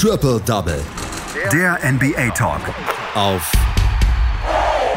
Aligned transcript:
Triple 0.00 0.40
Double. 0.46 0.80
Der 1.52 1.76
NBA 1.82 2.30
Talk. 2.30 2.60
Auf 3.16 3.50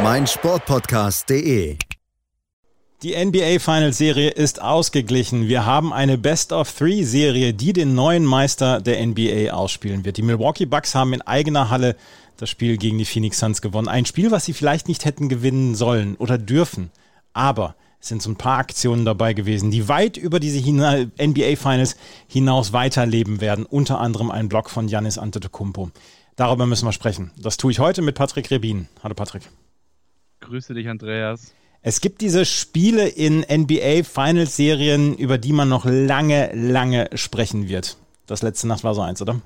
meinsportpodcast.de. 0.03 1.75
Die 3.01 3.25
NBA 3.25 3.57
Finals 3.57 3.97
Serie 3.97 4.29
ist 4.29 4.61
ausgeglichen. 4.61 5.47
Wir 5.47 5.65
haben 5.65 5.91
eine 5.91 6.19
Best 6.19 6.53
of 6.53 6.71
Three 6.71 7.01
Serie, 7.01 7.55
die 7.55 7.73
den 7.73 7.95
neuen 7.95 8.23
Meister 8.25 8.79
der 8.79 9.03
NBA 9.03 9.51
ausspielen 9.51 10.05
wird. 10.05 10.17
Die 10.17 10.21
Milwaukee 10.21 10.67
Bucks 10.67 10.93
haben 10.93 11.13
in 11.13 11.23
eigener 11.23 11.71
Halle 11.71 11.95
das 12.37 12.51
Spiel 12.51 12.77
gegen 12.77 12.99
die 12.99 13.05
Phoenix 13.05 13.39
Suns 13.39 13.63
gewonnen. 13.63 13.87
Ein 13.87 14.05
Spiel, 14.05 14.29
was 14.29 14.45
sie 14.45 14.53
vielleicht 14.53 14.87
nicht 14.87 15.05
hätten 15.05 15.29
gewinnen 15.29 15.73
sollen 15.73 16.15
oder 16.17 16.37
dürfen. 16.37 16.91
Aber 17.33 17.75
sind 18.01 18.21
so 18.21 18.29
ein 18.31 18.35
paar 18.35 18.57
Aktionen 18.57 19.05
dabei 19.05 19.33
gewesen, 19.33 19.71
die 19.71 19.87
weit 19.87 20.17
über 20.17 20.39
diese 20.39 20.59
NBA 20.59 21.55
Finals 21.55 21.95
hinaus 22.27 22.73
weiterleben 22.73 23.39
werden. 23.39 23.65
Unter 23.65 23.99
anderem 23.99 24.31
ein 24.31 24.49
Block 24.49 24.69
von 24.69 24.87
Janis 24.87 25.17
Antetokounmpo. 25.17 25.91
Darüber 26.35 26.65
müssen 26.65 26.85
wir 26.85 26.91
sprechen. 26.91 27.31
Das 27.37 27.57
tue 27.57 27.71
ich 27.71 27.79
heute 27.79 28.01
mit 28.01 28.15
Patrick 28.15 28.49
Rebin. 28.49 28.87
Hallo 29.03 29.13
Patrick. 29.13 29.43
Grüße 30.41 30.73
dich, 30.73 30.89
Andreas. 30.89 31.53
Es 31.83 32.01
gibt 32.01 32.21
diese 32.21 32.45
Spiele 32.45 33.07
in 33.07 33.39
NBA 33.39 34.03
Finals 34.03 34.55
Serien, 34.55 35.15
über 35.15 35.37
die 35.37 35.53
man 35.53 35.69
noch 35.69 35.85
lange, 35.85 36.51
lange 36.53 37.09
sprechen 37.15 37.69
wird. 37.69 37.97
Das 38.25 38.41
letzte 38.41 38.67
Nacht 38.67 38.83
war 38.83 38.95
so 38.95 39.01
eins, 39.01 39.21
oder? 39.21 39.41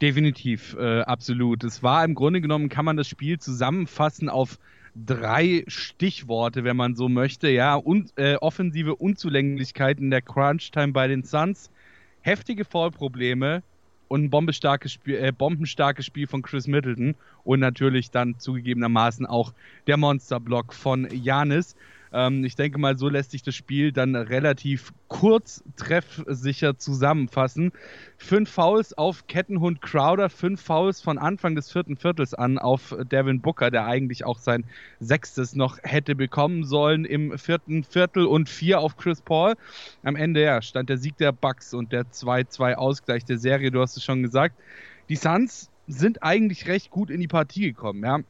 Definitiv, 0.00 0.76
äh, 0.78 1.00
absolut. 1.00 1.64
Es 1.64 1.82
war 1.82 2.04
im 2.04 2.14
Grunde 2.14 2.40
genommen, 2.40 2.68
kann 2.68 2.84
man 2.84 2.96
das 2.96 3.08
Spiel 3.08 3.38
zusammenfassen 3.38 4.28
auf 4.28 4.58
drei 5.06 5.64
Stichworte, 5.66 6.64
wenn 6.64 6.76
man 6.76 6.94
so 6.94 7.08
möchte. 7.08 7.48
Ja, 7.48 7.74
und 7.74 8.12
äh, 8.16 8.36
offensive 8.36 8.96
Unzulänglichkeiten 8.96 10.04
in 10.04 10.10
der 10.10 10.22
Crunch-Time 10.22 10.92
bei 10.92 11.08
den 11.08 11.24
Suns, 11.24 11.70
heftige 12.20 12.64
Foulprobleme 12.64 13.62
und 14.08 14.24
ein 14.24 14.30
bombenstarkes 14.30 14.92
Spiel, 14.92 15.16
äh, 15.16 15.32
bombenstarkes 15.32 16.06
Spiel 16.06 16.26
von 16.26 16.42
Chris 16.42 16.66
Middleton 16.66 17.14
und 17.44 17.60
natürlich 17.60 18.10
dann 18.10 18.38
zugegebenermaßen 18.38 19.26
auch 19.26 19.52
der 19.86 19.96
Monsterblock 19.96 20.74
von 20.74 21.08
Janis. 21.12 21.76
Ähm, 22.12 22.44
ich 22.44 22.56
denke 22.56 22.78
mal, 22.78 22.98
so 22.98 23.08
lässt 23.08 23.30
sich 23.30 23.42
das 23.42 23.54
Spiel 23.54 23.92
dann 23.92 24.14
relativ 24.16 24.92
kurz 25.08 25.62
treffsicher 25.76 26.78
zusammenfassen. 26.78 27.72
Fünf 28.16 28.50
Fouls 28.50 28.96
auf 28.96 29.26
Kettenhund 29.26 29.80
Crowder, 29.80 30.28
fünf 30.28 30.60
Fouls 30.62 31.00
von 31.00 31.18
Anfang 31.18 31.54
des 31.54 31.70
vierten 31.70 31.96
Viertels 31.96 32.34
an 32.34 32.58
auf 32.58 32.94
Devin 33.10 33.40
Booker, 33.40 33.70
der 33.70 33.86
eigentlich 33.86 34.24
auch 34.24 34.38
sein 34.38 34.64
sechstes 35.00 35.54
noch 35.54 35.78
hätte 35.82 36.14
bekommen 36.14 36.64
sollen 36.64 37.04
im 37.04 37.38
vierten 37.38 37.84
Viertel 37.84 38.26
und 38.26 38.48
vier 38.48 38.80
auf 38.80 38.96
Chris 38.96 39.20
Paul. 39.22 39.54
Am 40.02 40.16
Ende 40.16 40.42
ja, 40.42 40.62
stand 40.62 40.88
der 40.88 40.98
Sieg 40.98 41.16
der 41.18 41.32
Bucks 41.32 41.74
und 41.74 41.92
der 41.92 42.04
2-2-Ausgleich 42.04 43.24
der 43.24 43.38
Serie, 43.38 43.70
du 43.70 43.80
hast 43.80 43.96
es 43.96 44.04
schon 44.04 44.22
gesagt. 44.22 44.56
Die 45.08 45.16
Suns 45.16 45.70
sind 45.86 46.22
eigentlich 46.22 46.66
recht 46.66 46.90
gut 46.90 47.10
in 47.10 47.20
die 47.20 47.28
Partie 47.28 47.62
gekommen, 47.62 48.04
ja 48.04 48.20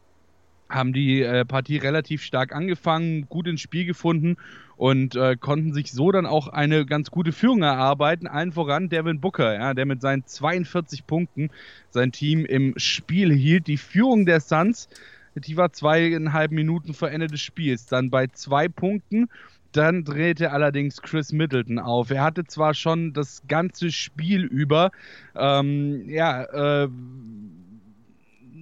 haben 0.69 0.93
die 0.93 1.23
äh, 1.23 1.45
Partie 1.45 1.79
relativ 1.79 2.23
stark 2.23 2.55
angefangen, 2.55 3.29
gut 3.29 3.47
ins 3.47 3.61
Spiel 3.61 3.85
gefunden 3.85 4.37
und 4.77 5.17
äh, 5.17 5.37
konnten 5.37 5.73
sich 5.73 5.93
so 5.93 6.13
dann 6.13 6.27
auch 6.27 6.49
eine 6.49 6.87
ganz 6.87 7.11
gute 7.11 7.33
Führung 7.33 7.63
erarbeiten. 7.63 8.27
Allen 8.27 8.53
voran 8.53 8.89
Devin 8.89 9.21
Booker, 9.21 9.55
ja, 9.55 9.75
der 9.75 9.87
mit 9.87 10.01
seinen 10.01 10.25
42 10.25 11.07
Punkten 11.07 11.51
sein 11.91 12.13
Team 12.13 12.45
im 12.45 12.75
Spiel 12.77 13.33
hielt. 13.33 13.67
Die 13.67 13.77
Führung 13.77 14.27
der 14.27 14.41
Suns, 14.41 14.89
die 15.35 15.57
war 15.57 15.73
zweieinhalb 15.73 16.53
Minuten 16.53 16.95
vor 16.95 17.11
Ende 17.11 17.27
des 17.27 17.41
Spiels, 17.41 17.87
dann 17.87 18.11
bei 18.11 18.29
zwei 18.29 18.69
Punkten. 18.69 19.29
Dann 19.73 20.05
drehte 20.05 20.51
allerdings 20.53 21.03
Chris 21.03 21.33
Middleton 21.33 21.79
auf. 21.79 22.11
Er 22.11 22.23
hatte 22.23 22.45
zwar 22.45 22.73
schon 22.73 23.13
das 23.13 23.43
ganze 23.49 23.93
Spiel 23.93 24.45
über, 24.45 24.93
ähm, 25.37 26.09
ja, 26.09 26.85
äh, 26.85 26.89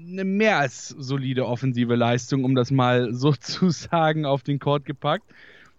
eine 0.06 0.24
mehr 0.24 0.58
als 0.58 0.88
solide 0.88 1.46
offensive 1.46 1.94
Leistung, 1.94 2.44
um 2.44 2.54
das 2.54 2.70
mal 2.70 3.12
sozusagen 3.14 4.24
auf 4.24 4.42
den 4.42 4.58
Court 4.58 4.84
gepackt. 4.84 5.30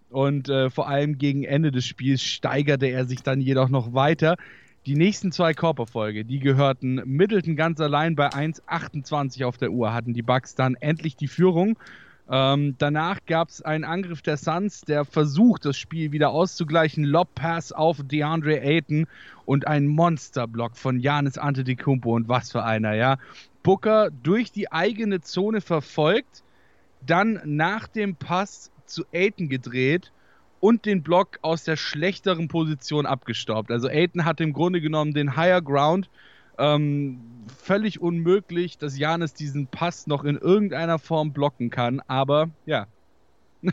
Und 0.09 0.49
äh, 0.49 0.69
vor 0.69 0.87
allem 0.87 1.17
gegen 1.17 1.43
Ende 1.43 1.71
des 1.71 1.85
Spiels 1.85 2.21
steigerte 2.21 2.87
er 2.87 3.05
sich 3.05 3.23
dann 3.23 3.41
jedoch 3.41 3.69
noch 3.69 3.93
weiter. 3.93 4.37
Die 4.85 4.95
nächsten 4.95 5.33
zwei 5.33 5.53
Körperfolge, 5.53 6.23
die 6.23 6.39
gehörten 6.39 7.01
Middleton 7.05 7.57
ganz 7.57 7.81
allein 7.81 8.15
bei 8.15 8.29
1,28 8.29 9.43
auf 9.43 9.57
der 9.57 9.71
Uhr, 9.71 9.93
hatten 9.93 10.13
die 10.13 10.21
Bucks 10.21 10.55
dann 10.55 10.75
endlich 10.75 11.17
die 11.17 11.27
Führung. 11.27 11.77
Ähm, 12.29 12.75
danach 12.77 13.19
gab 13.25 13.49
es 13.49 13.61
einen 13.61 13.83
Angriff 13.83 14.21
der 14.21 14.37
Suns, 14.37 14.81
der 14.81 15.03
versucht, 15.03 15.65
das 15.65 15.77
Spiel 15.77 16.13
wieder 16.13 16.29
auszugleichen. 16.29 17.03
Lob-Pass 17.03 17.73
auf 17.73 18.01
DeAndre 18.03 18.61
Ayton 18.61 19.07
und 19.45 19.67
ein 19.67 19.87
Monsterblock 19.87 20.77
von 20.77 20.99
Janis 20.99 21.37
Antetokounmpo 21.37 22.15
und 22.15 22.29
was 22.29 22.51
für 22.51 22.63
einer, 22.63 22.93
ja. 22.95 23.17
Booker 23.67 24.11
durch 24.23 24.53
die 24.53 24.71
eigene 24.71 25.19
Zone 25.19 25.59
verfolgt, 25.59 26.41
dann 27.05 27.41
nach 27.43 27.89
dem 27.89 28.15
Pass 28.15 28.71
zu 28.85 29.03
Aiton 29.11 29.49
gedreht 29.49 30.13
und 30.61 30.85
den 30.85 31.03
Block 31.03 31.39
aus 31.41 31.65
der 31.65 31.75
schlechteren 31.75 32.47
Position 32.47 33.05
abgestaubt. 33.05 33.69
Also 33.69 33.89
Aiton 33.89 34.23
hat 34.23 34.39
im 34.39 34.53
Grunde 34.53 34.79
genommen 34.79 35.13
den 35.13 35.35
Higher 35.35 35.61
Ground. 35.61 36.09
Ähm, 36.57 37.19
völlig 37.61 37.99
unmöglich, 37.99 38.77
dass 38.77 38.97
Janis 38.97 39.33
diesen 39.33 39.67
Pass 39.67 40.07
noch 40.07 40.23
in 40.23 40.37
irgendeiner 40.37 40.97
Form 40.97 41.33
blocken 41.33 41.69
kann. 41.69 42.01
Aber 42.07 42.49
ja, 42.65 42.87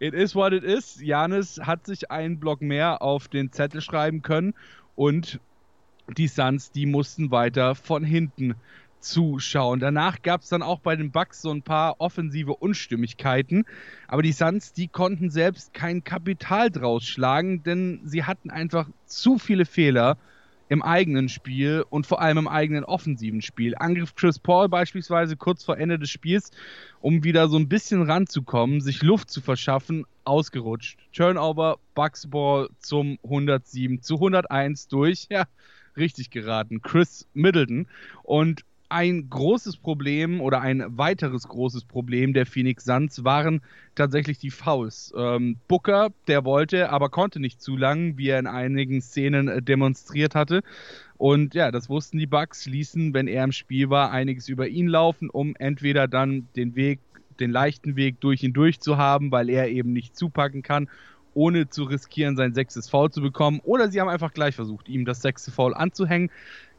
it 0.00 0.14
is 0.14 0.34
what 0.34 0.54
it 0.54 0.64
is. 0.64 0.98
Janis 1.02 1.60
hat 1.62 1.84
sich 1.84 2.10
einen 2.10 2.40
Block 2.40 2.62
mehr 2.62 3.02
auf 3.02 3.28
den 3.28 3.52
Zettel 3.52 3.82
schreiben 3.82 4.22
können 4.22 4.54
und 4.96 5.40
die 6.16 6.28
Suns, 6.28 6.70
die 6.70 6.86
mussten 6.86 7.30
weiter 7.30 7.74
von 7.74 8.04
hinten 8.04 8.54
zuschauen. 9.04 9.80
Danach 9.80 10.22
gab 10.22 10.42
es 10.42 10.48
dann 10.48 10.62
auch 10.62 10.80
bei 10.80 10.96
den 10.96 11.12
Bucks 11.12 11.42
so 11.42 11.50
ein 11.50 11.62
paar 11.62 12.00
offensive 12.00 12.54
Unstimmigkeiten, 12.54 13.64
aber 14.08 14.22
die 14.22 14.32
Suns, 14.32 14.72
die 14.72 14.88
konnten 14.88 15.30
selbst 15.30 15.74
kein 15.74 16.02
Kapital 16.02 16.70
draus 16.70 17.04
schlagen, 17.04 17.62
denn 17.62 18.00
sie 18.04 18.24
hatten 18.24 18.50
einfach 18.50 18.88
zu 19.06 19.38
viele 19.38 19.66
Fehler 19.66 20.16
im 20.68 20.82
eigenen 20.82 21.28
Spiel 21.28 21.84
und 21.90 22.06
vor 22.06 22.20
allem 22.20 22.38
im 22.38 22.48
eigenen 22.48 22.84
offensiven 22.84 23.42
Spiel. 23.42 23.74
Angriff 23.76 24.14
Chris 24.14 24.38
Paul 24.38 24.68
beispielsweise 24.68 25.36
kurz 25.36 25.62
vor 25.62 25.78
Ende 25.78 25.98
des 25.98 26.10
Spiels, 26.10 26.50
um 27.00 27.22
wieder 27.22 27.48
so 27.48 27.58
ein 27.58 27.68
bisschen 27.68 28.02
ranzukommen, 28.02 28.80
sich 28.80 29.02
Luft 29.02 29.30
zu 29.30 29.40
verschaffen, 29.40 30.06
ausgerutscht. 30.24 30.98
Turnover, 31.12 31.76
Bucks 31.94 32.26
Ball 32.26 32.70
zum 32.78 33.18
107 33.22 34.02
zu 34.02 34.14
101 34.14 34.88
durch. 34.88 35.26
Ja, 35.30 35.44
richtig 35.96 36.30
geraten. 36.30 36.80
Chris 36.82 37.28
Middleton. 37.34 37.86
Und 38.22 38.64
ein 38.88 39.28
großes 39.30 39.76
Problem 39.78 40.40
oder 40.40 40.60
ein 40.60 40.84
weiteres 40.96 41.48
großes 41.48 41.84
Problem 41.84 42.32
der 42.32 42.46
Phoenix 42.46 42.84
Suns 42.84 43.24
waren 43.24 43.60
tatsächlich 43.94 44.38
die 44.38 44.50
Fouls. 44.50 45.12
Ähm, 45.16 45.56
Booker, 45.68 46.10
der 46.26 46.44
wollte, 46.44 46.90
aber 46.90 47.08
konnte 47.08 47.40
nicht 47.40 47.60
zu 47.60 47.76
lang, 47.76 48.18
wie 48.18 48.28
er 48.28 48.38
in 48.38 48.46
einigen 48.46 49.00
Szenen 49.00 49.48
äh, 49.48 49.62
demonstriert 49.62 50.34
hatte. 50.34 50.62
Und 51.16 51.54
ja, 51.54 51.70
das 51.70 51.88
wussten 51.88 52.18
die 52.18 52.26
Bucks, 52.26 52.66
ließen, 52.66 53.14
wenn 53.14 53.28
er 53.28 53.44
im 53.44 53.52
Spiel 53.52 53.90
war, 53.90 54.10
einiges 54.10 54.48
über 54.48 54.68
ihn 54.68 54.88
laufen, 54.88 55.30
um 55.30 55.54
entweder 55.56 56.08
dann 56.08 56.48
den 56.56 56.76
Weg, 56.76 57.00
den 57.40 57.50
leichten 57.50 57.96
Weg 57.96 58.20
durch 58.20 58.42
ihn 58.42 58.52
durch 58.52 58.80
zu 58.80 58.96
haben, 58.96 59.30
weil 59.32 59.48
er 59.48 59.68
eben 59.68 59.92
nicht 59.92 60.16
zupacken 60.16 60.62
kann 60.62 60.88
ohne 61.34 61.68
zu 61.68 61.84
riskieren, 61.84 62.36
sein 62.36 62.54
sechstes 62.54 62.88
Foul 62.88 63.10
zu 63.10 63.20
bekommen. 63.20 63.60
Oder 63.64 63.90
sie 63.90 64.00
haben 64.00 64.08
einfach 64.08 64.32
gleich 64.32 64.54
versucht, 64.54 64.88
ihm 64.88 65.04
das 65.04 65.20
sechste 65.20 65.50
Foul 65.50 65.74
anzuhängen. 65.74 66.30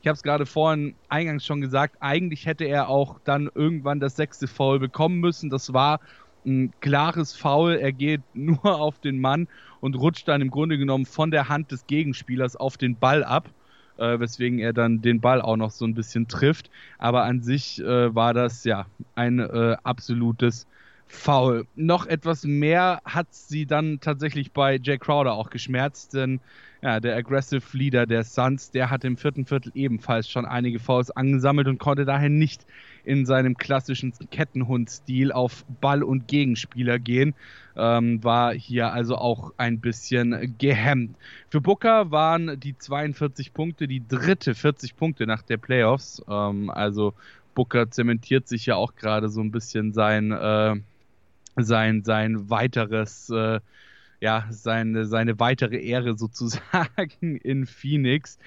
Ich 0.01 0.07
habe 0.07 0.16
es 0.16 0.23
gerade 0.23 0.45
vorhin 0.45 0.95
eingangs 1.09 1.45
schon 1.45 1.61
gesagt, 1.61 1.97
eigentlich 1.99 2.45
hätte 2.45 2.66
er 2.66 2.89
auch 2.89 3.19
dann 3.23 3.49
irgendwann 3.53 3.99
das 3.99 4.16
sechste 4.16 4.47
Foul 4.47 4.79
bekommen 4.79 5.19
müssen. 5.19 5.49
Das 5.49 5.73
war 5.73 5.99
ein 6.45 6.71
klares 6.79 7.35
Foul. 7.35 7.75
Er 7.75 7.91
geht 7.91 8.21
nur 8.33 8.63
auf 8.63 8.99
den 8.99 9.19
Mann 9.19 9.47
und 9.81 9.95
rutscht 9.95 10.27
dann 10.27 10.41
im 10.41 10.51
Grunde 10.51 10.77
genommen 10.77 11.05
von 11.05 11.31
der 11.31 11.49
Hand 11.49 11.72
des 11.72 11.87
Gegenspielers 11.87 12.55
auf 12.55 12.77
den 12.77 12.97
Ball 12.97 13.23
ab, 13.23 13.49
äh, 13.97 14.19
weswegen 14.19 14.59
er 14.59 14.73
dann 14.73 15.01
den 15.01 15.22
Ball 15.22 15.41
auch 15.41 15.58
noch 15.58 15.72
so 15.72 15.85
ein 15.85 15.96
bisschen 15.96 16.28
trifft. 16.28 16.69
Aber 16.97 17.23
an 17.23 17.41
sich 17.41 17.81
äh, 17.81 18.13
war 18.13 18.34
das 18.34 18.63
ja 18.63 18.85
ein 19.16 19.40
äh, 19.40 19.75
absolutes 19.84 20.67
Foul. 21.07 21.66
Noch 21.75 22.05
etwas 22.05 22.43
mehr 22.43 23.02
hat 23.05 23.28
sie 23.34 23.66
dann 23.66 23.99
tatsächlich 23.99 24.52
bei 24.52 24.79
Jay 24.81 24.97
Crowder 24.97 25.34
auch 25.34 25.49
geschmerzt, 25.49 26.13
denn 26.13 26.40
ja, 26.81 26.99
der 26.99 27.16
Aggressive 27.16 27.66
Leader 27.75 28.05
der 28.05 28.23
Suns, 28.23 28.69
der 28.69 28.91
hat 28.91 29.03
im 29.03 29.17
vierten 29.17 29.46
Viertel 29.46 29.72
ebenfalls 29.73 30.29
schon 30.29 30.46
einige 30.46 30.78
Fouls 30.78 31.09
angesammelt 31.09 31.67
und 31.67 31.79
konnte 31.79 32.05
daher 32.05 32.29
nicht 32.29 32.66
in 33.03 33.25
seinem 33.25 33.57
klassischen 33.57 34.13
Kettenhund-Stil 34.29 35.31
auf 35.31 35.66
Ball 35.81 36.03
und 36.03 36.28
Gegenspieler 36.28 36.99
gehen. 36.99 37.34
Ähm, 37.75 38.23
war 38.23 38.53
hier 38.53 38.93
also 38.93 39.17
auch 39.17 39.51
ein 39.58 39.79
bisschen 39.79 40.55
gehemmt. 40.59 41.16
Für 41.49 41.59
Booker 41.59 42.11
waren 42.11 42.59
die 42.59 42.78
42 42.78 43.53
Punkte 43.53 43.87
die 43.87 44.08
dritte 44.08 44.53
40 44.53 44.96
Punkte 44.96 45.25
nach 45.25 45.41
der 45.41 45.58
Playoffs. 45.58 46.23
Ähm, 46.29 46.69
also 46.69 47.16
Booker 47.55 47.90
zementiert 47.90 48.47
sich 48.47 48.67
ja 48.67 48.75
auch 48.75 48.96
gerade 48.96 49.29
so 49.29 49.41
ein 49.41 49.51
bisschen 49.51 49.93
sein, 49.93 50.31
äh, 50.31 50.75
sein, 51.55 52.03
sein 52.03 52.49
weiteres 52.49 53.29
äh, 53.29 53.59
ja, 54.22 54.47
seine, 54.49 55.05
seine 55.05 55.40
weitere 55.40 55.78
Ehre 55.78 56.17
sozusagen 56.17 57.37
in 57.43 57.66
Phoenix. 57.66 58.40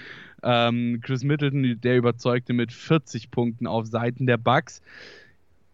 Ähm, 0.43 1.01
Chris 1.03 1.25
Middleton, 1.25 1.81
der 1.81 1.97
überzeugte 1.97 2.53
mit 2.53 2.73
40 2.73 3.31
Punkten 3.31 3.67
auf 3.67 3.87
Seiten 3.87 4.27
der 4.27 4.39
Bucks 4.39 4.83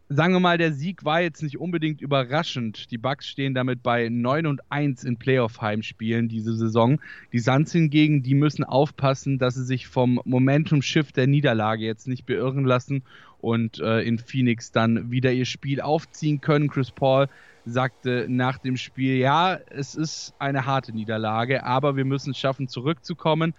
sagen 0.08 0.34
wir 0.34 0.40
mal, 0.40 0.58
der 0.58 0.72
Sieg 0.72 1.04
war 1.04 1.20
jetzt 1.20 1.42
nicht 1.42 1.58
unbedingt 1.58 2.00
überraschend. 2.00 2.90
Die 2.90 2.98
Bucks 2.98 3.26
stehen 3.26 3.54
damit 3.54 3.82
bei 3.82 4.08
9 4.08 4.46
und 4.46 4.60
1 4.70 5.04
in 5.04 5.16
Playoff-Heimspielen 5.16 6.28
diese 6.28 6.54
Saison. 6.54 7.00
Die 7.32 7.38
Suns 7.38 7.72
hingegen, 7.72 8.22
die 8.22 8.34
müssen 8.34 8.64
aufpassen, 8.64 9.38
dass 9.38 9.54
sie 9.54 9.64
sich 9.64 9.86
vom 9.86 10.20
Momentum-Shift 10.24 11.16
der 11.16 11.26
Niederlage 11.26 11.84
jetzt 11.84 12.06
nicht 12.06 12.26
beirren 12.26 12.64
lassen 12.64 13.02
und 13.44 13.78
äh, 13.78 14.00
in 14.00 14.18
Phoenix 14.18 14.72
dann 14.72 15.10
wieder 15.10 15.30
ihr 15.30 15.44
Spiel 15.44 15.82
aufziehen 15.82 16.40
können. 16.40 16.68
Chris 16.68 16.90
Paul 16.90 17.28
sagte 17.66 18.26
nach 18.28 18.58
dem 18.58 18.78
Spiel, 18.78 19.16
ja, 19.18 19.58
es 19.68 19.94
ist 19.94 20.32
eine 20.38 20.64
harte 20.64 20.92
Niederlage, 20.92 21.64
aber 21.64 21.94
wir 21.94 22.06
müssen 22.06 22.30
es 22.30 22.38
schaffen, 22.38 22.68
zurückzukommen. 22.68 23.54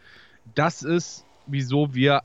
Das 0.55 0.81
ist, 0.81 1.25
wieso 1.45 1.93
wir 1.93 2.23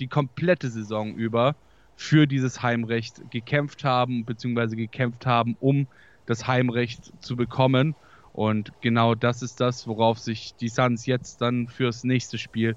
die 0.00 0.08
komplette 0.08 0.68
Saison 0.68 1.14
über 1.14 1.54
für 1.94 2.26
dieses 2.26 2.62
Heimrecht 2.62 3.30
gekämpft 3.30 3.84
haben, 3.84 4.24
beziehungsweise 4.24 4.76
gekämpft 4.76 5.26
haben, 5.26 5.56
um 5.60 5.86
das 6.26 6.46
Heimrecht 6.48 7.12
zu 7.22 7.36
bekommen. 7.36 7.94
Und 8.32 8.72
genau 8.82 9.14
das 9.14 9.42
ist 9.42 9.60
das, 9.60 9.86
worauf 9.86 10.18
sich 10.18 10.54
die 10.56 10.68
Suns 10.68 11.06
jetzt 11.06 11.40
dann 11.40 11.68
fürs 11.68 12.02
nächste 12.04 12.36
Spiel 12.36 12.76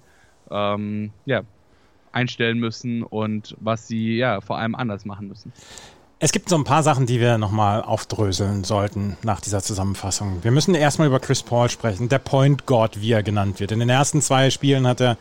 ähm, 0.52 1.12
ja, 1.25 1.44
einstellen 2.12 2.60
müssen 2.60 3.04
und 3.04 3.56
was 3.60 3.88
sie 3.88 4.18
ja 4.18 4.42
vor 4.42 4.58
allem 4.58 4.76
anders 4.76 5.06
machen 5.06 5.28
müssen. 5.28 5.52
Es 6.22 6.34
gibt 6.34 6.50
so 6.50 6.58
ein 6.58 6.66
paar 6.66 6.84
Sachen, 6.84 7.06
die 7.06 7.22
wir 7.22 7.38
nochmal 7.38 7.82
aufdröseln 7.82 8.66
sollten 8.66 9.16
nach 9.24 9.40
dieser 9.40 9.64
Zusammenfassung. 9.64 10.44
Wir 10.44 10.52
müssen 10.52 10.76
erstmal 10.76 11.08
über 11.08 11.22
Chris 11.22 11.44
Paul 11.44 11.70
sprechen, 11.70 12.10
der 12.10 12.20
Point 12.20 12.66
God, 12.66 13.02
wie 13.02 13.14
er 13.14 13.24
genannt 13.24 13.62
wird. 13.62 13.72
In 13.72 13.80
den 13.80 13.90
ersten 13.90 14.22
zwei 14.22 14.50
Spielen 14.50 14.86
hat 14.86 15.00
er 15.00 15.18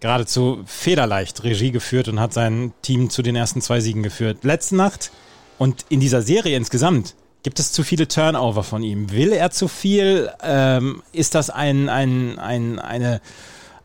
geradezu 0.00 0.62
federleicht 0.64 1.44
Regie 1.44 1.70
geführt 1.70 2.08
und 2.08 2.18
hat 2.18 2.32
sein 2.32 2.72
Team 2.80 3.10
zu 3.10 3.20
den 3.20 3.36
ersten 3.36 3.60
zwei 3.60 3.80
Siegen 3.80 4.02
geführt. 4.02 4.42
Letzte 4.42 4.76
Nacht 4.76 5.10
und 5.58 5.84
in 5.90 6.00
dieser 6.00 6.22
Serie 6.22 6.56
insgesamt 6.56 7.14
gibt 7.42 7.60
es 7.60 7.72
zu 7.72 7.82
viele 7.82 8.08
Turnover 8.08 8.62
von 8.62 8.82
ihm. 8.82 9.12
Will 9.12 9.32
er 9.32 9.50
zu 9.50 9.68
viel? 9.68 10.30
Ähm, 10.42 11.02
ist 11.12 11.34
das 11.34 11.50
ein, 11.50 11.88
ein, 11.88 12.38
ein, 12.38 12.78
eine, 12.78 13.20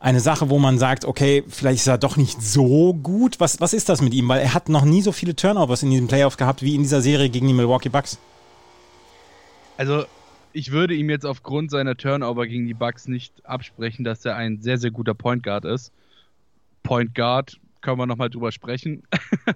eine 0.02 0.18
Sache, 0.18 0.50
wo 0.50 0.58
man 0.58 0.78
sagt, 0.78 1.04
okay, 1.04 1.44
vielleicht 1.46 1.78
ist 1.78 1.86
er 1.86 1.96
doch 1.96 2.16
nicht 2.16 2.42
so 2.42 2.92
gut? 2.92 3.38
Was, 3.38 3.60
was 3.60 3.72
ist 3.72 3.88
das 3.88 4.02
mit 4.02 4.12
ihm? 4.12 4.28
Weil 4.28 4.40
er 4.40 4.52
hat 4.52 4.68
noch 4.68 4.84
nie 4.84 5.00
so 5.00 5.12
viele 5.12 5.36
Turnovers 5.36 5.84
in 5.84 5.90
diesem 5.90 6.08
Playoff 6.08 6.36
gehabt 6.36 6.60
wie 6.62 6.74
in 6.74 6.82
dieser 6.82 7.00
Serie 7.00 7.30
gegen 7.30 7.46
die 7.46 7.54
Milwaukee 7.54 7.88
Bucks. 7.88 8.18
Also 9.76 10.04
ich 10.52 10.72
würde 10.72 10.94
ihm 10.94 11.08
jetzt 11.08 11.24
aufgrund 11.24 11.70
seiner 11.70 11.96
Turnover 11.96 12.48
gegen 12.48 12.66
die 12.66 12.74
Bucks 12.74 13.06
nicht 13.06 13.46
absprechen, 13.46 14.04
dass 14.04 14.24
er 14.24 14.34
ein 14.34 14.60
sehr, 14.60 14.76
sehr 14.76 14.90
guter 14.90 15.14
Point 15.14 15.44
Guard 15.44 15.64
ist. 15.64 15.92
Point 16.82 17.14
Guard, 17.14 17.60
können 17.80 17.98
wir 17.98 18.06
nochmal 18.06 18.28
drüber 18.28 18.50
sprechen. 18.50 19.04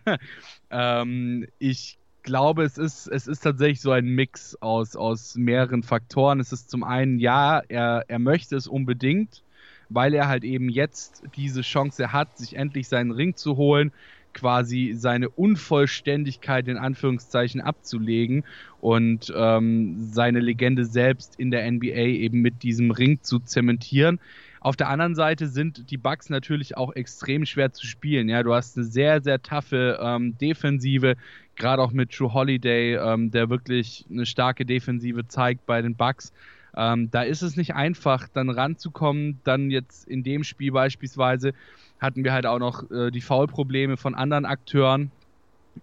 ähm, 0.70 1.48
ich 1.58 1.98
glaube, 2.22 2.62
es 2.62 2.78
ist, 2.78 3.08
es 3.08 3.26
ist 3.26 3.40
tatsächlich 3.40 3.81
so 3.81 3.90
ein 3.90 4.06
Mix 4.06 4.54
aus, 4.60 4.94
aus 4.94 5.34
mehreren 5.34 5.82
Faktoren. 5.82 6.38
Es 6.38 6.52
ist 6.52 6.70
zum 6.70 6.84
einen, 6.84 7.19
ja, 7.19 7.60
er, 7.69 8.04
er 8.06 8.19
möchte 8.20 8.54
es 8.54 8.69
unbedingt, 8.69 9.43
weil 9.88 10.15
er 10.15 10.29
halt 10.29 10.44
eben 10.44 10.69
jetzt 10.69 11.23
diese 11.37 11.62
Chance 11.62 12.12
hat, 12.12 12.37
sich 12.38 12.56
endlich 12.56 12.88
seinen 12.88 13.11
Ring 13.11 13.37
zu 13.37 13.56
holen, 13.56 13.93
quasi 14.37 14.93
seine 14.94 15.31
Unvollständigkeit 15.31 16.69
in 16.69 16.77
Anführungszeichen 16.77 17.61
abzulegen 17.62 18.44
und 18.81 19.33
ähm, 19.35 19.97
seine 20.12 20.41
Legende 20.41 20.85
selbst 20.85 21.38
in 21.38 21.50
der 21.50 21.71
NBA 21.71 21.87
eben 21.87 22.43
mit 22.43 22.62
diesem 22.62 22.91
Ring 22.91 23.23
zu 23.23 23.38
zementieren. 23.38 24.21
Auf 24.61 24.77
der 24.77 24.88
anderen 24.88 25.15
Seite 25.15 25.47
sind 25.47 25.91
die 25.91 25.97
Bucks 25.97 26.29
natürlich 26.29 26.77
auch 26.77 26.94
extrem 26.94 27.47
schwer 27.47 27.73
zu 27.73 27.87
spielen. 27.87 28.29
Ja, 28.29 28.43
du 28.43 28.53
hast 28.53 28.77
eine 28.77 28.85
sehr, 28.85 29.23
sehr 29.23 29.41
taffe 29.41 29.99
ähm, 30.03 30.37
Defensive, 30.39 31.15
gerade 31.55 31.81
auch 31.81 31.93
mit 31.93 32.11
True 32.11 32.35
Holiday, 32.35 32.97
ähm, 32.97 33.31
der 33.31 33.49
wirklich 33.49 34.05
eine 34.11 34.27
starke 34.27 34.67
Defensive 34.67 35.29
zeigt 35.29 35.65
bei 35.67 35.81
den 35.81 35.94
Bucks. 35.94 36.32
Ähm, 36.76 37.11
da 37.11 37.23
ist 37.23 37.43
es 37.43 37.56
nicht 37.56 37.75
einfach, 37.75 38.28
dann 38.28 38.50
ranzukommen. 38.50 39.40
Dann 39.44 39.70
jetzt 39.70 40.06
in 40.06 40.23
dem 40.23 40.44
Spiel 40.44 40.73
beispielsweise 40.73 41.52
hatten 41.99 42.25
wir 42.25 42.32
halt 42.32 42.46
auch 42.46 42.58
noch 42.58 42.90
äh, 42.90 43.11
die 43.11 43.23
Foulprobleme 43.23 43.96
von 43.96 44.14
anderen 44.14 44.44
Akteuren, 44.44 45.11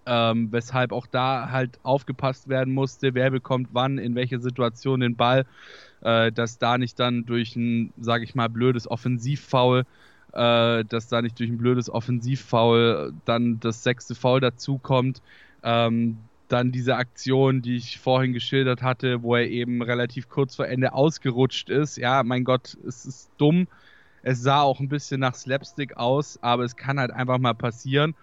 ähm, 0.06 0.52
weshalb 0.52 0.92
auch 0.92 1.08
da 1.08 1.50
halt 1.50 1.80
aufgepasst 1.84 2.48
werden 2.50 2.74
musste, 2.74 3.14
wer 3.14 3.32
bekommt 3.32 3.70
wann, 3.74 3.98
in 3.98 4.16
welcher 4.16 4.40
Situation 4.40 5.00
den 5.00 5.16
Ball 5.16 5.46
äh, 6.04 6.32
dass 6.32 6.58
da 6.58 6.78
nicht 6.78 7.00
dann 7.00 7.26
durch 7.26 7.56
ein, 7.56 7.94
sage 8.00 8.24
ich 8.24 8.36
mal, 8.36 8.50
blödes 8.50 8.90
Offensivfoul, 8.90 9.86
äh, 10.34 10.84
dass 10.86 11.08
da 11.08 11.22
nicht 11.22 11.40
durch 11.40 11.50
ein 11.50 11.58
blödes 11.58 11.90
Offensivfoul 11.90 13.14
dann 13.26 13.60
das 13.60 13.84
sechste 13.84 14.16
Foul 14.16 14.42
dazukommt. 14.42 15.22
Ähm, 15.64 16.18
dann 16.48 16.72
diese 16.72 16.96
Aktion, 16.96 17.62
die 17.62 17.78
ich 17.78 18.00
vorhin 18.00 18.34
geschildert 18.34 18.82
hatte, 18.82 19.24
wo 19.24 19.36
er 19.36 19.50
eben 19.50 19.82
relativ 19.82 20.30
kurz 20.30 20.56
vor 20.56 20.68
Ende 20.68 20.94
ausgerutscht 20.94 21.70
ist. 21.70 21.98
Ja, 21.98 22.24
mein 22.24 22.44
Gott, 22.44 22.78
es 22.86 23.06
ist 23.06 23.32
dumm. 23.38 23.68
Es 24.22 24.42
sah 24.42 24.62
auch 24.62 24.80
ein 24.80 24.90
bisschen 24.90 25.20
nach 25.20 25.36
Slapstick 25.36 25.98
aus, 25.98 26.42
aber 26.42 26.64
es 26.64 26.76
kann 26.76 27.00
halt 27.00 27.12
einfach 27.12 27.40
mal 27.40 27.54
passieren. 27.54 28.16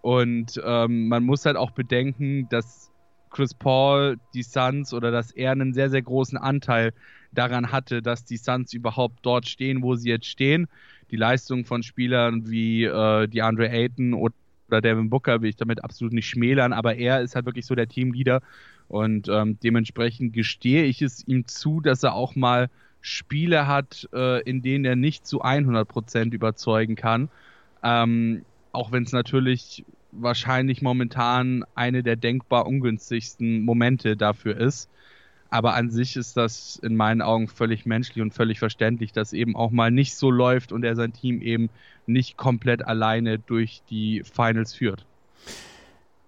Und 0.00 0.60
ähm, 0.64 1.08
man 1.08 1.24
muss 1.24 1.44
halt 1.46 1.56
auch 1.56 1.70
bedenken, 1.70 2.48
dass 2.48 2.90
Chris 3.30 3.54
Paul, 3.54 4.18
die 4.34 4.42
Suns 4.42 4.92
oder 4.92 5.10
dass 5.10 5.32
er 5.32 5.52
einen 5.52 5.72
sehr, 5.74 5.90
sehr 5.90 6.02
großen 6.02 6.38
Anteil 6.38 6.92
daran 7.32 7.72
hatte, 7.72 8.02
dass 8.02 8.24
die 8.24 8.36
Suns 8.36 8.74
überhaupt 8.74 9.20
dort 9.22 9.48
stehen, 9.48 9.82
wo 9.82 9.94
sie 9.94 10.10
jetzt 10.10 10.26
stehen. 10.26 10.68
Die 11.10 11.16
Leistung 11.16 11.64
von 11.64 11.82
Spielern 11.82 12.50
wie 12.50 12.84
äh, 12.84 13.26
die 13.28 13.42
Andre 13.42 13.70
Ayton 13.70 14.14
oder 14.14 14.34
Devin 14.80 15.10
Booker 15.10 15.42
will 15.42 15.50
ich 15.50 15.56
damit 15.56 15.84
absolut 15.84 16.12
nicht 16.12 16.28
schmälern, 16.28 16.72
aber 16.72 16.96
er 16.96 17.20
ist 17.20 17.34
halt 17.34 17.46
wirklich 17.46 17.66
so 17.66 17.74
der 17.74 17.88
Teamleader 17.88 18.40
und 18.88 19.28
ähm, 19.28 19.58
dementsprechend 19.62 20.32
gestehe 20.32 20.84
ich 20.84 21.02
es 21.02 21.26
ihm 21.26 21.46
zu, 21.46 21.80
dass 21.80 22.02
er 22.02 22.14
auch 22.14 22.34
mal 22.34 22.68
Spiele 23.00 23.66
hat, 23.66 24.08
äh, 24.12 24.42
in 24.42 24.62
denen 24.62 24.84
er 24.84 24.96
nicht 24.96 25.26
zu 25.26 25.42
100% 25.42 26.32
überzeugen 26.32 26.94
kann. 26.94 27.28
Ähm, 27.82 28.44
auch 28.70 28.92
wenn 28.92 29.02
es 29.02 29.12
natürlich 29.12 29.84
wahrscheinlich 30.12 30.82
momentan 30.82 31.64
eine 31.74 32.02
der 32.02 32.16
denkbar 32.16 32.66
ungünstigsten 32.66 33.62
Momente 33.62 34.16
dafür 34.16 34.56
ist. 34.56 34.88
Aber 35.52 35.74
an 35.74 35.90
sich 35.90 36.16
ist 36.16 36.38
das 36.38 36.76
in 36.76 36.96
meinen 36.96 37.20
Augen 37.20 37.46
völlig 37.46 37.84
menschlich 37.84 38.22
und 38.22 38.32
völlig 38.32 38.58
verständlich, 38.58 39.12
dass 39.12 39.34
eben 39.34 39.54
auch 39.54 39.70
mal 39.70 39.90
nicht 39.90 40.14
so 40.14 40.30
läuft 40.30 40.72
und 40.72 40.82
er 40.82 40.96
sein 40.96 41.12
Team 41.12 41.42
eben 41.42 41.68
nicht 42.06 42.38
komplett 42.38 42.86
alleine 42.86 43.38
durch 43.38 43.82
die 43.90 44.22
Finals 44.24 44.72
führt. 44.72 45.06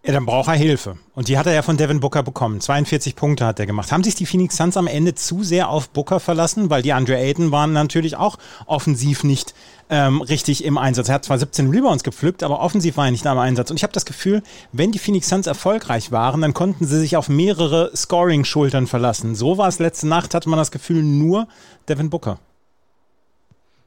Ja, 0.07 0.13
dann 0.13 0.27
braucht 0.27 0.49
er 0.49 0.55
Hilfe. 0.55 0.99
Und 1.15 1.29
die 1.29 1.39
hat 1.39 1.47
er 1.47 1.55
ja 1.55 1.63
von 1.63 1.79
Devin 1.79 2.01
Booker 2.01 2.23
bekommen. 2.23 2.61
42 2.61 3.17
Punkte 3.17 3.47
hat 3.47 3.59
er 3.59 3.65
gemacht. 3.65 3.91
Haben 3.91 4.05
sich 4.05 4.15
die 4.15 4.27
Phoenix 4.27 4.55
Suns 4.59 4.77
am 4.77 4.87
Ende 4.87 5.15
zu 5.15 5.43
sehr 5.43 5.71
auf 5.71 5.89
Booker 5.89 6.21
verlassen? 6.21 6.69
Weil 6.69 6.83
die 6.83 6.93
Andre 6.93 7.17
Ayton 7.17 7.53
waren 7.53 7.73
natürlich 7.73 8.15
auch 8.15 8.37
offensiv 8.67 9.25
nicht 9.25 9.55
ähm, 9.89 10.21
richtig 10.21 10.63
im 10.63 10.77
Einsatz. 10.77 11.09
Er 11.09 11.15
hat 11.15 11.25
zwar 11.25 11.39
17 11.39 11.71
Rebounds 11.71 12.05
gepflückt, 12.05 12.43
aber 12.43 12.61
offensiv 12.61 12.99
war 12.99 13.07
er 13.07 13.13
nicht 13.13 13.25
da 13.25 13.33
im 13.33 13.39
Einsatz. 13.39 13.71
Und 13.71 13.79
ich 13.79 13.83
habe 13.83 13.95
das 13.95 14.05
Gefühl, 14.05 14.43
wenn 14.73 14.93
die 14.93 14.99
Phoenix 14.99 15.31
Suns 15.31 15.47
erfolgreich 15.47 16.13
waren, 16.13 16.43
dann 16.43 16.53
konnten 16.53 16.85
sie 16.85 17.01
sich 17.01 17.17
auf 17.17 17.31
mehrere 17.31 17.91
Scoring-Schultern 17.97 18.87
verlassen. 18.87 19.35
So 19.35 19.57
war 19.57 19.69
es 19.69 19.79
letzte 19.79 20.07
Nacht, 20.07 20.35
hatte 20.35 20.51
man 20.51 20.59
das 20.59 20.71
Gefühl, 20.71 21.03
nur 21.03 21.49
Devin 21.89 22.11
Booker. 22.11 22.39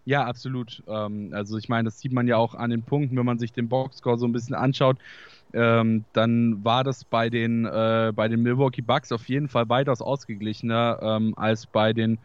Ja, 0.05 0.25
absolut. 0.25 0.81
Ähm, 0.87 1.29
also 1.33 1.59
ich 1.59 1.69
meine, 1.69 1.89
das 1.89 1.99
sieht 1.99 2.11
man 2.11 2.27
ja 2.27 2.37
auch 2.37 2.55
an 2.55 2.71
den 2.71 2.81
Punkten, 2.81 3.15
wenn 3.17 3.25
man 3.25 3.37
sich 3.37 3.53
den 3.53 3.69
Boxscore 3.69 4.17
so 4.17 4.25
ein 4.25 4.31
bisschen 4.31 4.55
anschaut 4.55 4.97
ähm, 5.53 6.03
dann 6.13 6.63
war 6.63 6.83
das 6.83 7.05
bei 7.05 7.29
den, 7.29 7.65
äh, 7.65 8.11
bei 8.15 8.27
den 8.27 8.41
Milwaukee 8.41 8.81
Bucks 8.81 9.11
auf 9.11 9.27
jeden 9.29 9.47
Fall 9.47 9.69
weitaus 9.69 10.01
ausgeglichener 10.01 10.99
ähm, 11.01 11.33
als 11.37 11.65
bei 11.65 11.93
den 11.93 12.17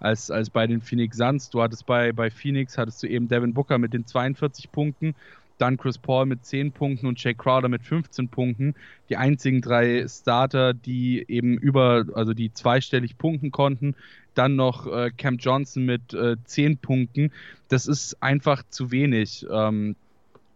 als, 0.00 0.30
als 0.30 0.50
bei 0.50 0.66
den 0.66 0.80
Phoenix 0.80 1.18
Suns. 1.18 1.50
Du 1.50 1.62
hattest 1.62 1.86
bei, 1.86 2.12
bei 2.12 2.30
Phoenix 2.30 2.78
hattest 2.78 3.02
du 3.02 3.06
eben 3.06 3.28
Devin 3.28 3.54
Booker 3.54 3.78
mit 3.78 3.92
den 3.92 4.06
42 4.06 4.72
Punkten, 4.72 5.14
dann 5.58 5.76
Chris 5.76 5.98
Paul 5.98 6.24
mit 6.24 6.44
10 6.44 6.72
Punkten 6.72 7.06
und 7.06 7.22
Jay 7.22 7.34
Crowder 7.34 7.68
mit 7.68 7.82
15 7.82 8.28
Punkten. 8.28 8.74
Die 9.10 9.16
einzigen 9.16 9.60
drei 9.60 10.06
Starter, 10.08 10.72
die 10.72 11.24
eben 11.28 11.58
über, 11.58 12.06
also 12.14 12.32
die 12.32 12.52
zweistellig 12.52 13.18
punkten 13.18 13.50
konnten. 13.50 13.94
Dann 14.34 14.56
noch 14.56 14.86
äh, 14.86 15.10
Cam 15.10 15.36
Johnson 15.36 15.84
mit 15.84 16.14
äh, 16.14 16.36
10 16.42 16.78
Punkten. 16.78 17.30
Das 17.68 17.86
ist 17.86 18.22
einfach 18.22 18.62
zu 18.70 18.90
wenig. 18.90 19.46
Ähm, 19.50 19.96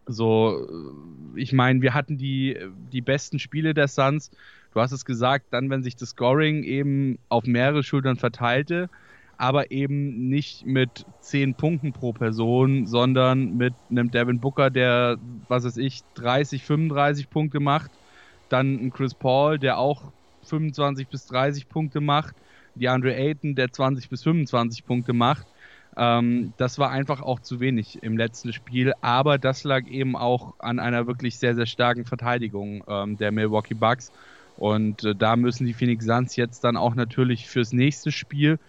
so, 0.05 0.67
äh, 1.35 1.39
ich 1.39 1.53
meine, 1.53 1.81
wir 1.81 1.93
hatten 1.93 2.17
die, 2.17 2.57
die 2.91 3.01
besten 3.01 3.39
Spiele 3.39 3.73
der 3.73 3.87
Suns. 3.87 4.31
Du 4.73 4.81
hast 4.81 4.91
es 4.91 5.05
gesagt, 5.05 5.47
dann, 5.51 5.69
wenn 5.69 5.83
sich 5.83 5.95
das 5.95 6.09
Scoring 6.09 6.63
eben 6.63 7.17
auf 7.29 7.45
mehrere 7.45 7.83
Schultern 7.83 8.17
verteilte, 8.17 8.89
aber 9.37 9.71
eben 9.71 10.29
nicht 10.29 10.65
mit 10.65 11.05
10 11.21 11.55
Punkten 11.55 11.93
pro 11.93 12.13
Person, 12.13 12.85
sondern 12.85 13.57
mit 13.57 13.73
einem 13.89 14.11
Devin 14.11 14.39
Booker, 14.39 14.69
der, 14.69 15.17
was 15.47 15.65
weiß 15.65 15.77
ich, 15.77 16.01
30, 16.15 16.63
35 16.63 17.29
Punkte 17.29 17.59
macht. 17.59 17.91
Dann 18.49 18.75
ein 18.75 18.91
Chris 18.91 19.13
Paul, 19.13 19.59
der 19.59 19.77
auch 19.77 20.11
25 20.43 21.07
bis 21.07 21.25
30 21.27 21.67
Punkte 21.67 22.01
macht. 22.01 22.35
DeAndre 22.75 23.15
Ayton, 23.15 23.55
der 23.55 23.71
20 23.71 24.09
bis 24.09 24.23
25 24.23 24.85
Punkte 24.85 25.13
macht. 25.13 25.47
Ähm, 25.97 26.53
das 26.57 26.77
war 26.77 26.91
einfach 26.91 27.21
auch 27.21 27.39
zu 27.39 27.59
wenig 27.59 28.03
im 28.03 28.17
letzten 28.17 28.51
Spiel, 28.51 28.93
aber 29.01 29.37
das 29.37 29.63
lag 29.63 29.87
eben 29.87 30.15
auch 30.15 30.53
an 30.59 30.79
einer 30.79 31.07
wirklich 31.07 31.37
sehr, 31.39 31.55
sehr 31.55 31.65
starken 31.65 32.05
Verteidigung 32.05 32.83
ähm, 32.87 33.17
der 33.17 33.31
Milwaukee 33.31 33.75
Bucks. 33.75 34.11
Und 34.57 35.03
äh, 35.03 35.15
da 35.15 35.35
müssen 35.35 35.65
die 35.65 35.73
Phoenix 35.73 36.05
Suns 36.05 36.35
jetzt 36.35 36.63
dann 36.63 36.77
auch 36.77 36.95
natürlich 36.95 37.47
fürs 37.47 37.73
nächste 37.73 38.11
Spiel 38.11 38.59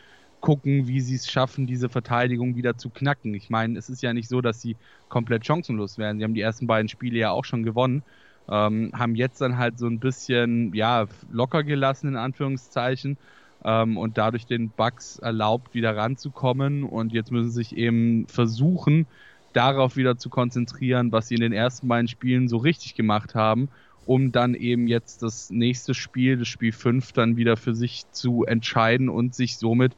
gucken, 0.41 0.87
wie 0.87 1.01
sie 1.01 1.17
es 1.17 1.31
schaffen, 1.31 1.67
diese 1.67 1.89
Verteidigung 1.89 2.55
wieder 2.57 2.77
zu 2.77 2.91
knacken. 2.91 3.35
Ich 3.35 3.51
meine, 3.51 3.79
es 3.79 3.89
ist 3.89 4.03
ja 4.03 4.13
nicht 4.13 4.29
so, 4.29 4.41
dass 4.41 4.61
sie 4.61 4.77
komplett 5.09 5.45
chancenlos 5.45 5.99
werden. 5.99 6.19
Sie 6.19 6.25
haben 6.25 6.35
die 6.35 6.41
ersten 6.41 6.67
beiden 6.67 6.89
Spiele 6.89 7.19
ja 7.19 7.31
auch 7.31 7.45
schon 7.45 7.65
gewonnen. 7.65 8.03
Ähm, 8.49 8.93
haben 8.95 9.17
jetzt 9.17 9.41
dann 9.41 9.59
halt 9.59 9.79
so 9.79 9.89
ein 9.89 9.99
bisschen 9.99 10.73
ja, 10.73 11.07
locker 11.33 11.65
gelassen, 11.65 12.09
in 12.09 12.17
Anführungszeichen, 12.17 13.19
ähm, 13.65 13.97
und 13.97 14.19
dadurch 14.19 14.47
den 14.47 14.71
Bugs 14.71 15.19
erlaubt, 15.19 15.75
wieder 15.75 15.97
ranzukommen. 15.97 16.85
Und 16.85 17.13
jetzt 17.13 17.33
müssen 17.33 17.51
sie 17.51 17.57
sich 17.57 17.77
eben 17.77 18.27
versuchen, 18.29 19.07
darauf 19.53 19.97
wieder 19.97 20.19
zu 20.19 20.29
konzentrieren, 20.29 21.13
was 21.13 21.29
sie 21.29 21.35
in 21.35 21.41
den 21.41 21.53
ersten 21.53 21.89
beiden 21.89 22.09
Spielen 22.09 22.49
so 22.49 22.59
richtig 22.59 22.95
gemacht 22.95 23.35
haben, 23.35 23.69
um 24.05 24.31
dann 24.31 24.55
eben 24.55 24.87
jetzt 24.87 25.23
das 25.23 25.51
nächste 25.51 25.95
Spiel, 25.95 26.37
das 26.37 26.49
Spiel 26.49 26.73
5, 26.73 27.13
dann 27.13 27.37
wieder 27.37 27.57
für 27.57 27.75
sich 27.75 28.05
zu 28.13 28.45
entscheiden 28.45 29.09
und 29.09 29.35
sich 29.35 29.57
somit 29.57 29.93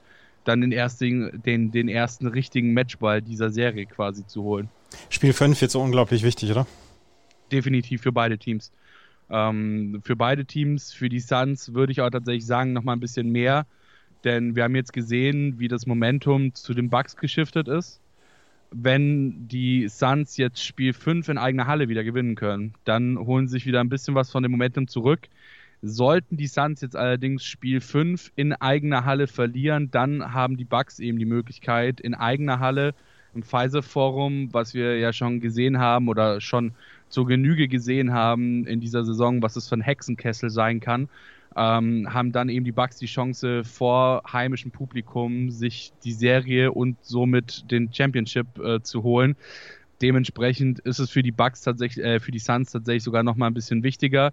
dann 0.45 0.61
den 0.63 0.73
ersten, 0.73 1.43
den, 1.43 1.73
den 1.73 1.89
ersten 1.89 2.27
richtigen 2.27 2.73
Matchball 2.73 3.21
dieser 3.21 3.51
Serie 3.51 3.87
quasi 3.87 4.27
zu 4.27 4.43
holen. 4.45 4.69
Spiel 5.11 5.33
5 5.33 5.61
wird 5.61 5.71
so 5.71 5.81
unglaublich 5.81 6.23
wichtig, 6.23 6.51
oder? 6.51 6.67
Definitiv 7.53 8.03
für 8.03 8.13
beide 8.13 8.39
Teams. 8.39 8.73
Ähm, 9.31 10.01
für 10.03 10.17
beide 10.17 10.45
Teams, 10.45 10.93
für 10.93 11.09
die 11.09 11.21
Suns 11.21 11.75
würde 11.75 11.93
ich 11.93 12.01
auch 12.01 12.11
tatsächlich 12.11 12.47
sagen, 12.47 12.73
nochmal 12.73 12.97
ein 12.97 13.01
bisschen 13.01 13.31
mehr. 13.31 13.67
Denn 14.25 14.57
wir 14.57 14.65
haben 14.65 14.75
jetzt 14.75 14.93
gesehen, 14.93 15.59
wie 15.59 15.69
das 15.69 15.87
Momentum 15.87 16.55
zu 16.55 16.75
den 16.75 16.91
Bucks 16.91 17.17
geschiftet 17.17 17.69
ist. 17.69 18.01
Wenn 18.71 19.49
die 19.49 19.89
Suns 19.89 20.37
jetzt 20.37 20.63
Spiel 20.63 20.93
5 20.93 21.29
in 21.29 21.39
eigener 21.39 21.67
Halle 21.67 21.89
wieder 21.89 22.05
gewinnen 22.05 22.35
können, 22.35 22.75
dann 22.85 23.19
holen 23.19 23.49
sie 23.49 23.53
sich 23.53 23.67
wieder 23.67 23.81
ein 23.81 23.89
bisschen 23.89 24.15
was 24.15 24.31
von 24.31 24.43
dem 24.43 24.53
Momentum 24.53 24.89
zurück. 24.89 25.29
Sollten 25.81 26.37
die 26.37 26.49
Suns 26.49 26.81
jetzt 26.81 26.97
allerdings 26.97 27.45
Spiel 27.45 27.81
5 27.81 28.33
in 28.35 28.53
eigener 28.53 29.05
Halle 29.05 29.29
verlieren, 29.29 29.91
dann 29.91 30.35
haben 30.35 30.57
die 30.57 30.65
Bucks 30.65 30.99
eben 30.99 31.19
die 31.19 31.25
Möglichkeit, 31.25 32.01
in 32.01 32.15
eigener 32.15 32.59
Halle 32.59 32.95
im 33.33 33.43
Pfizer 33.43 33.83
Forum, 33.83 34.53
was 34.53 34.75
wir 34.75 34.99
ja 34.99 35.13
schon 35.13 35.41
gesehen 35.41 35.79
haben 35.79 36.09
oder 36.09 36.41
schon 36.41 36.73
zur 37.09 37.27
Genüge 37.27 37.69
gesehen 37.69 38.13
haben 38.13 38.67
in 38.67 38.81
dieser 38.81 39.05
Saison, 39.05 39.43
was 39.43 39.57
es 39.57 39.69
für 39.69 39.77
ein 39.77 39.81
Hexenkessel 39.81 40.51
sein 40.51 40.81
kann, 40.81 41.09
ähm, 41.57 42.13
haben 42.13 42.33
dann 42.33 42.49
eben 42.49 42.65
die 42.65 42.73
Bucks 42.73 42.99
die 42.99 43.07
Chance 43.07 43.65
vor 43.65 44.23
heimischem 44.33 44.71
Publikum 44.71 45.51
sich 45.51 45.93
die 46.05 46.13
Serie 46.13 46.73
und 46.73 46.97
somit 47.03 47.71
den 47.71 47.93
Championship 47.93 48.59
äh, 48.59 48.83
zu 48.83 49.03
holen. 49.03 49.37
Dementsprechend 50.01 50.79
ist 50.81 51.01
es 51.01 51.11
für 51.11 51.23
die 51.23 51.33
Bucks 51.33 51.63
tatsächlich, 51.63 52.05
äh, 52.05 52.21
für 52.21 52.31
die 52.31 52.39
Suns 52.39 52.71
tatsächlich 52.71 53.03
sogar 53.03 53.23
noch 53.23 53.37
mal 53.37 53.47
ein 53.47 53.55
bisschen 53.55 53.83
wichtiger. 53.83 54.33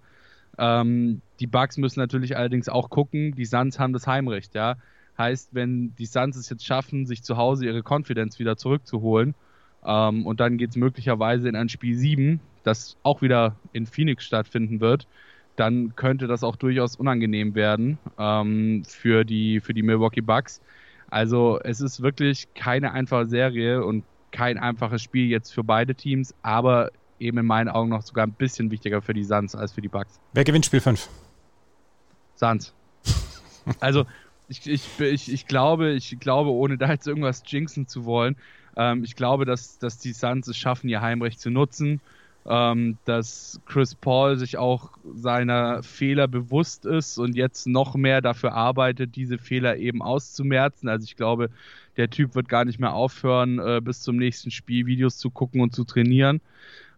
Ähm, 0.58 1.22
die 1.40 1.46
Bucks 1.46 1.76
müssen 1.76 1.98
natürlich 1.98 2.36
allerdings 2.36 2.68
auch 2.68 2.90
gucken. 2.90 3.34
Die 3.34 3.44
Suns 3.44 3.78
haben 3.78 3.92
das 3.92 4.06
Heimrecht, 4.06 4.54
ja. 4.54 4.76
Heißt, 5.18 5.54
wenn 5.54 5.94
die 5.96 6.06
Suns 6.06 6.36
es 6.36 6.50
jetzt 6.50 6.64
schaffen, 6.64 7.06
sich 7.06 7.22
zu 7.22 7.36
Hause 7.36 7.64
ihre 7.64 7.82
Confidence 7.82 8.38
wieder 8.38 8.56
zurückzuholen, 8.56 9.34
ähm, 9.86 10.26
und 10.26 10.40
dann 10.40 10.58
geht 10.58 10.70
es 10.70 10.76
möglicherweise 10.76 11.48
in 11.48 11.56
ein 11.56 11.68
Spiel 11.68 11.96
7, 11.96 12.40
das 12.66 12.96
auch 13.02 13.22
wieder 13.22 13.56
in 13.72 13.86
Phoenix 13.86 14.24
stattfinden 14.24 14.80
wird, 14.80 15.06
dann 15.54 15.94
könnte 15.96 16.26
das 16.26 16.44
auch 16.44 16.56
durchaus 16.56 16.96
unangenehm 16.96 17.54
werden 17.54 17.98
ähm, 18.18 18.84
für, 18.86 19.24
die, 19.24 19.60
für 19.60 19.72
die 19.72 19.82
Milwaukee 19.82 20.20
Bucks. 20.20 20.60
Also 21.08 21.60
es 21.62 21.80
ist 21.80 22.02
wirklich 22.02 22.48
keine 22.54 22.92
einfache 22.92 23.26
Serie 23.26 23.84
und 23.84 24.04
kein 24.32 24.58
einfaches 24.58 25.02
Spiel 25.02 25.28
jetzt 25.28 25.52
für 25.52 25.64
beide 25.64 25.94
Teams, 25.94 26.34
aber 26.42 26.90
eben 27.18 27.38
in 27.38 27.46
meinen 27.46 27.68
Augen 27.68 27.90
noch 27.90 28.02
sogar 28.02 28.26
ein 28.26 28.32
bisschen 28.32 28.70
wichtiger 28.70 29.00
für 29.00 29.14
die 29.14 29.24
Suns 29.24 29.54
als 29.54 29.72
für 29.72 29.80
die 29.80 29.88
Bucks. 29.88 30.20
Wer 30.34 30.44
gewinnt 30.44 30.66
Spiel 30.66 30.80
5? 30.80 31.08
Suns. 32.34 32.74
also 33.80 34.04
ich, 34.48 34.66
ich, 34.66 35.00
ich, 35.00 35.32
ich, 35.32 35.46
glaube, 35.46 35.92
ich 35.92 36.18
glaube, 36.20 36.50
ohne 36.50 36.76
da 36.76 36.90
jetzt 36.90 37.06
irgendwas 37.06 37.42
jinxen 37.46 37.86
zu 37.88 38.04
wollen, 38.04 38.36
ähm, 38.76 39.04
ich 39.04 39.16
glaube, 39.16 39.44
dass, 39.44 39.78
dass 39.78 39.98
die 39.98 40.12
Suns 40.12 40.48
es 40.48 40.56
schaffen, 40.56 40.88
ihr 40.88 41.00
Heimrecht 41.00 41.40
zu 41.40 41.50
nutzen. 41.50 42.00
Ähm, 42.48 42.96
dass 43.04 43.60
Chris 43.66 43.96
Paul 43.96 44.36
sich 44.36 44.56
auch 44.56 44.90
seiner 45.16 45.82
Fehler 45.82 46.28
bewusst 46.28 46.86
ist 46.86 47.18
und 47.18 47.34
jetzt 47.34 47.66
noch 47.66 47.96
mehr 47.96 48.20
dafür 48.20 48.52
arbeitet, 48.54 49.16
diese 49.16 49.38
Fehler 49.38 49.78
eben 49.78 50.00
auszumerzen. 50.00 50.88
Also 50.88 51.04
ich 51.04 51.16
glaube, 51.16 51.50
der 51.96 52.08
Typ 52.08 52.36
wird 52.36 52.48
gar 52.48 52.64
nicht 52.64 52.78
mehr 52.78 52.94
aufhören, 52.94 53.58
äh, 53.58 53.80
bis 53.82 54.02
zum 54.02 54.16
nächsten 54.16 54.52
Spiel 54.52 54.86
Videos 54.86 55.18
zu 55.18 55.30
gucken 55.30 55.60
und 55.60 55.74
zu 55.74 55.84
trainieren. 55.84 56.40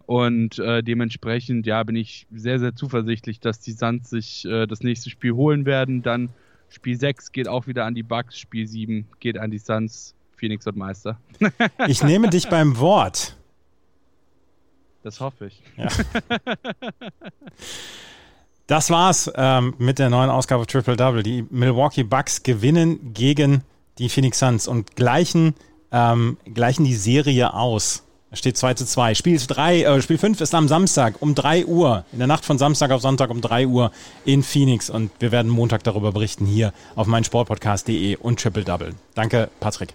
Und 0.05 0.59
äh, 0.59 0.83
dementsprechend, 0.83 1.67
ja, 1.67 1.83
bin 1.83 1.97
ich 1.97 2.27
sehr, 2.35 2.59
sehr 2.59 2.75
zuversichtlich, 2.75 3.41
dass 3.41 3.61
die 3.61 3.73
Suns 3.73 4.11
sich 4.11 4.45
äh, 4.45 4.67
das 4.67 4.81
nächste 4.81 5.09
Spiel 5.11 5.33
holen 5.33 5.65
werden. 5.65 6.03
Dann 6.03 6.31
Spiel 6.69 6.99
6 6.99 7.33
geht 7.33 7.49
auch 7.49 7.67
wieder 7.67 7.85
an 7.87 7.95
die 7.95 8.03
Bucks, 8.03 8.39
Spiel 8.39 8.67
7 8.67 9.07
geht 9.21 9.39
an 9.39 9.51
die 9.51 9.59
Suns. 9.59 10.15
Phoenix 10.37 10.67
wird 10.67 10.77
Meister. 10.77 11.19
ich 11.89 12.03
nehme 12.05 12.31
dich 12.31 12.49
beim 12.49 12.79
Wort. 12.79 13.38
Das 15.03 15.21
hoffe 15.21 15.47
ich. 15.47 15.63
Ja. 15.77 15.89
Das 18.69 18.91
war's 18.91 19.33
ähm, 19.35 19.75
mit 19.79 19.99
der 19.99 20.11
neuen 20.11 20.29
Ausgabe 20.29 20.67
Triple 20.67 20.95
Double. 20.95 21.23
Die 21.23 21.43
Milwaukee 21.49 22.03
Bucks 22.03 22.43
gewinnen 22.43 23.15
gegen 23.15 23.63
die 23.99 24.11
Phoenix 24.11 24.41
Suns 24.41 24.69
und 24.69 24.95
gleichen, 24.95 25.55
ähm, 25.91 26.37
gleichen 26.53 26.85
die 26.85 26.95
Serie 26.95 27.55
aus. 27.55 28.05
Es 28.31 28.41
steht 28.41 28.59
2 28.59 28.75
zu 28.75 28.85
2. 28.85 29.15
Spiel 29.15 29.39
3, 29.39 29.83
äh, 29.85 30.03
Spiel 30.03 30.19
5 30.19 30.43
ist 30.43 30.55
am 30.55 30.69
Samstag 30.69 31.15
um 31.21 31.35
3 31.35 31.65
Uhr, 31.65 32.05
in 32.13 32.19
der 32.19 32.29
Nacht 32.29 32.45
von 32.45 32.59
Samstag 32.59 32.91
auf 32.91 33.01
Sonntag 33.01 33.31
um 33.31 33.41
3 33.41 33.67
Uhr 33.67 33.91
in 34.27 34.43
Phoenix. 34.43 34.91
Und 34.91 35.11
wir 35.19 35.33
werden 35.33 35.51
Montag 35.51 35.83
darüber 35.85 36.13
berichten 36.13 36.45
hier 36.45 36.75
auf 36.95 37.07
meinsportpodcast.de 37.07 38.17
und 38.17 38.39
Triple 38.39 38.65
Double. 38.65 38.95
Danke, 39.15 39.49
Patrick. 39.61 39.95